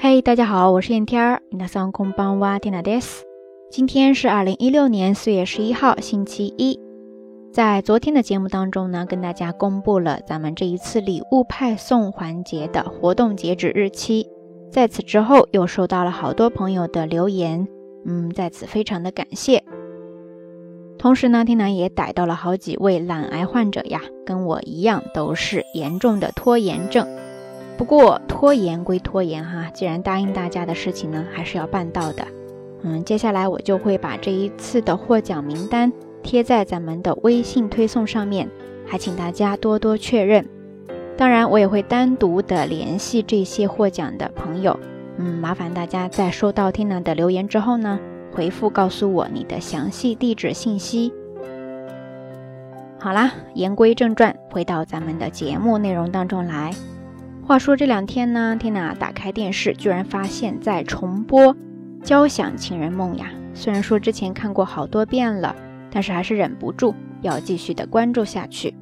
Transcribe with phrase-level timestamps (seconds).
[0.00, 1.42] 嘿，大家好，我是燕天儿。
[1.50, 3.22] 皆さんこんばんは、テナです。
[3.70, 6.78] 今天是二零一六年四月十一号，星期一。
[7.52, 14.28] 在昨天的节目当中呢，跟大家公布了咱们这一次礼物派送环节的活动截止日期。
[14.70, 17.66] 在此之后，又收到了好多朋友的留言，
[18.04, 19.64] 嗯，在此非常的感谢。
[20.98, 27.06] 同时呢，天南也逮到了好几位懒癌患者呀，跟我一样都是严重的拖延症。
[27.77, 32.25] 不过拖延归拖延哈，既然答应大家的事情呢，还是要办到的。
[32.83, 35.91] 嗯，接下来我就会把这一次的获奖名单
[36.23, 38.49] 贴在咱们的微信推送上面，
[38.85, 40.47] 还请大家多多确认。
[41.17, 44.79] 当然，我也会单独的联系这些获奖的朋友。
[45.17, 47.99] 嗯，麻烦大家在收到 Tina 的留言之后呢。
[48.33, 51.11] 回复告诉我你的详细地址信息。
[52.97, 56.71] 好啦，言归正传，回到咱们的节目内容当中来。
[57.43, 61.53] 话说这两天呢，缇娜打开电视，居然发现在重播
[62.03, 63.27] 《交响情人梦》呀。
[63.53, 65.53] 虽然说之前看过好多遍了，
[65.91, 68.73] 但是还是忍不住要继续的关注下去。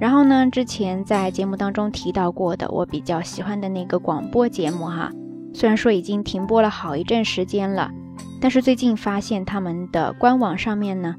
[0.00, 5.12] 然后呢，之前在节目当中提到过的，我比较喜欢的那个广播节目哈，
[5.52, 7.90] 虽然说已经停播了好一阵时间了。
[8.40, 11.14] 但是最近发现他们的官网上面呢，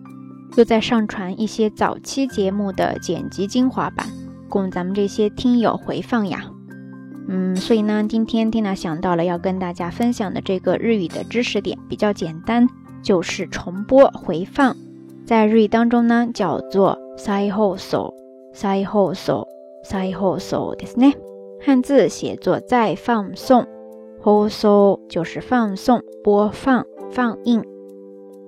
[0.58, 4.08] 又在上传一些早期节目的剪辑精华版，
[4.49, 6.45] 供咱们这些听友回放呀。
[7.29, 12.67] 嗯，所以呢，今天 Tina 想到了要跟大家分享的这个日语的知识点比较简单，
[13.03, 14.77] 就是重播回放，
[15.27, 18.13] 在日语当中呢叫做 sai ho so
[18.55, 19.47] sai ho so
[19.85, 21.15] sai ho so ですね，
[21.65, 23.67] 汉字写作再放送，
[24.23, 26.85] ho so 就是放送播放。
[27.13, 27.63] 放映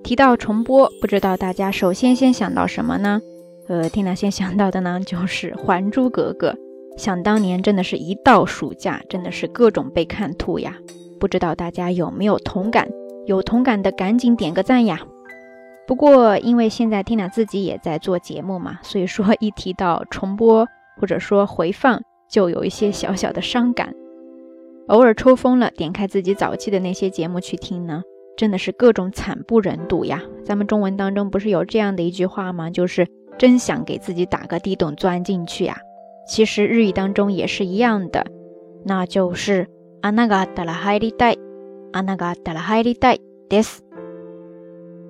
[0.03, 3.21] 提到重播，不知道大家首先先想到什么呢？
[3.72, 6.50] 呃，听娜先想到的呢， 就是《还珠格格》。
[6.98, 10.76] 想当年，真的是一到暑假，真的是各种被看吐呀。
[11.18, 12.86] 不知道大家有没有同感？
[13.24, 15.00] 有同感的赶紧点个赞呀！
[15.86, 20.68] 不过，因为现在听娜自己也在做节目嘛，所以说一提到重播
[21.00, 21.98] 或者说回放，
[22.30, 23.94] 就有一些小小的伤感。
[24.88, 28.02] 偶尔抽风了，点开自己早期的那些节目去听呢。
[28.36, 30.20] 真的是各种惨不忍睹呀！
[30.44, 32.68] 咱们中文当中不是有这样的一句话吗？
[32.68, 33.06] 就是
[33.41, 35.77] 真想给自己打个地洞钻进去呀。
[36.27, 38.25] 其实日语当中也是一样的，
[38.83, 39.67] 那就是
[40.01, 41.39] あながたら入りたい、
[41.93, 43.81] あながたら入りたいです。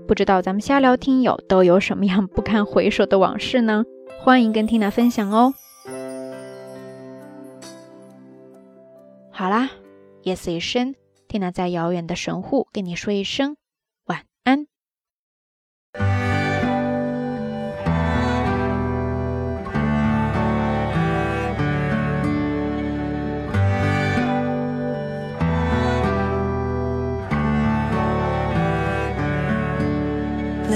[0.07, 3.83] 不知道咱们瞎聊听友都有什么样不堪回首的往事呢？
[4.23, 5.53] 欢迎跟缇娜分享哦。
[9.31, 9.69] 好啦，
[10.23, 10.95] 夜色已深。
[11.27, 13.57] 缇娜在遥远的神户跟你说一声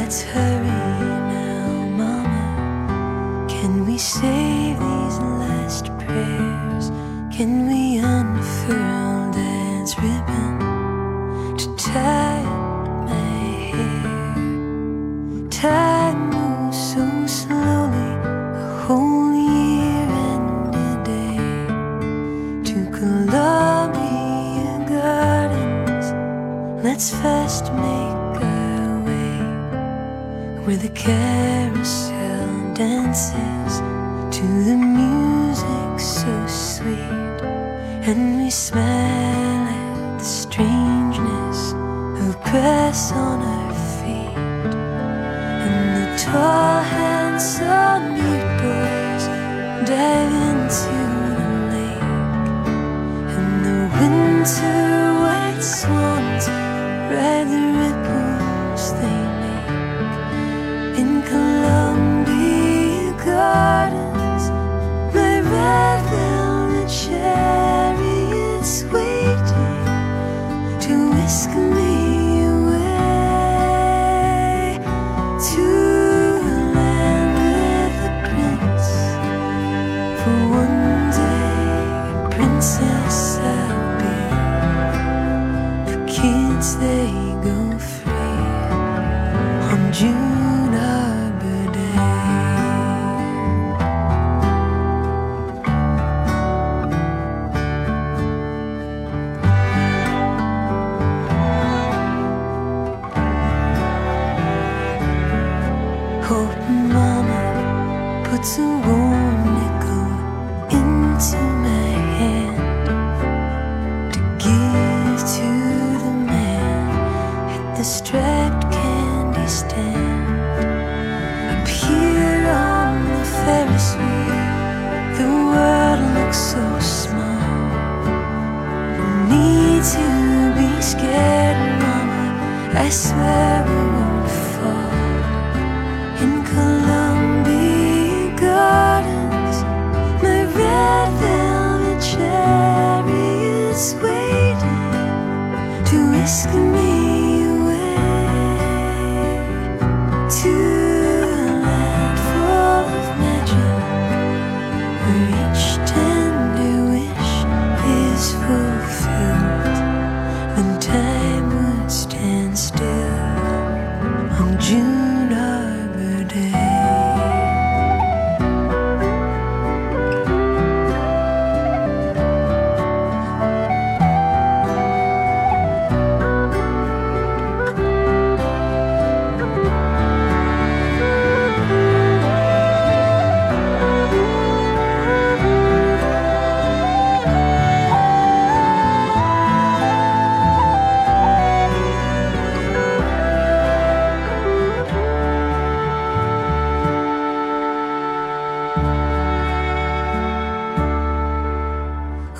[0.07, 3.47] Let's hurry now, Mama.
[3.49, 6.93] Can we say these last prayers?
[7.37, 8.96] Can we unfurl
[30.67, 33.79] where the carousel dances
[34.37, 37.39] to the music so sweet,
[38.09, 41.71] and we smile at the strangeness
[42.27, 44.37] of grass on our feet,
[45.63, 49.25] and the tall, handsome mute boys
[49.89, 50.86] dive into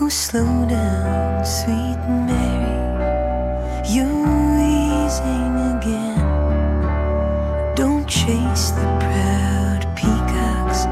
[0.09, 2.79] Slow down, sweet Mary,
[3.93, 6.25] you're easing again.
[7.75, 10.87] Don't chase the proud peacocks,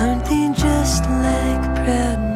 [0.00, 2.29] aren't they just like proud?